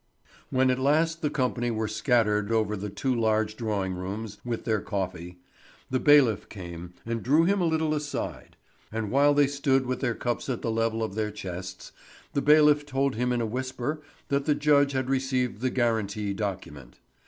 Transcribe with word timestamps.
When 0.49 0.71
at 0.71 0.79
last 0.79 1.21
the 1.21 1.29
company 1.29 1.69
were 1.69 1.87
scattered 1.87 2.51
over 2.51 2.75
the 2.75 2.89
two 2.89 3.13
large 3.13 3.55
drawing 3.55 3.93
rooms 3.93 4.39
with 4.43 4.65
their 4.65 4.81
coffee, 4.81 5.37
the 5.91 5.99
bailiff 5.99 6.49
came 6.49 6.95
and 7.05 7.21
drew 7.21 7.43
him 7.43 7.61
a 7.61 7.65
little 7.67 7.93
aside; 7.93 8.57
and 8.91 9.11
while 9.11 9.35
they 9.35 9.45
stood 9.45 9.85
with 9.85 9.99
their 9.99 10.15
cups 10.15 10.49
at 10.49 10.63
the 10.63 10.71
level 10.71 11.03
of 11.03 11.13
their 11.13 11.29
chests 11.29 11.91
the 12.33 12.41
bailiff 12.41 12.83
told 12.83 13.13
him 13.13 13.31
in 13.31 13.41
a 13.41 13.45
whisper 13.45 14.01
that 14.29 14.45
the 14.45 14.55
judge 14.55 14.93
had 14.93 15.07
received 15.07 15.61
the 15.61 15.69
guarantee 15.69 16.33
document. 16.33 16.97